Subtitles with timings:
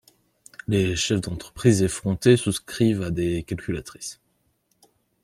[0.67, 4.19] Les chefs d'entreprise effrontés souscrivent à des calculatrices.